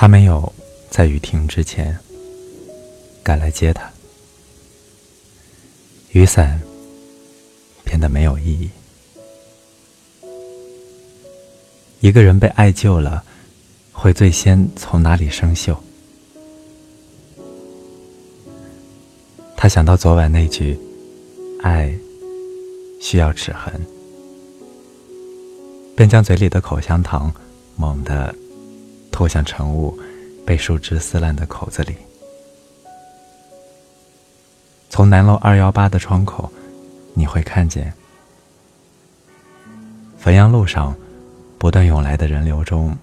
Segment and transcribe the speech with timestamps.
[0.00, 0.50] 他没有
[0.88, 1.94] 在雨停之前
[3.22, 3.92] 赶来接他，
[6.12, 6.58] 雨伞
[7.84, 8.70] 变得没有意义。
[12.00, 13.22] 一个人被爱救了，
[13.92, 15.76] 会最先从哪里生锈？
[19.54, 20.78] 他想到昨晚那句
[21.60, 21.94] “爱
[23.02, 23.78] 需要齿痕”，
[25.94, 27.30] 便将嘴里的口香糖
[27.76, 28.34] 猛地
[29.20, 29.94] 拖向晨雾
[30.46, 31.94] 被树枝撕烂的口子里。
[34.88, 36.50] 从南楼二幺八的窗口，
[37.12, 37.92] 你会看见
[40.18, 40.96] 汾阳路上
[41.58, 42.96] 不断涌来的人流中，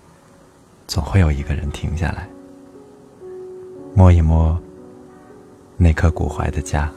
[0.88, 2.28] 总会有一个人停下来，
[3.94, 4.60] 摸一摸。
[5.78, 6.92] 那颗古槐的家。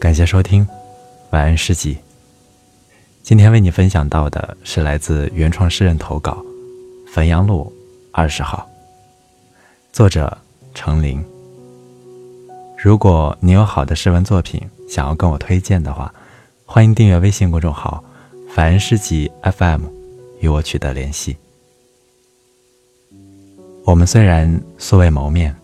[0.00, 0.66] 感谢收听，
[1.28, 1.98] 晚安诗集。
[3.22, 6.42] 今天为你分享到的是来自原创诗人投稿，
[7.12, 7.70] 汾阳路
[8.10, 8.66] 二十号，
[9.92, 10.38] 作者
[10.74, 11.22] 程琳。
[12.82, 16.12] 如果你有好的诗文作品想要跟我推荐的话，
[16.64, 18.02] 欢迎订阅微信公众号
[18.48, 19.82] “凡人诗集 FM”，
[20.40, 21.36] 与我取得联系。
[23.84, 25.54] 我们虽然素未谋面，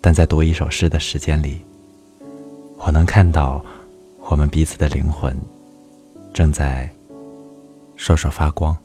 [0.00, 1.60] 但在读一首诗的时间里，
[2.86, 3.60] 我能看到
[4.28, 5.36] 我们彼此的灵魂
[6.32, 6.88] 正在
[7.96, 8.76] 烁烁发光。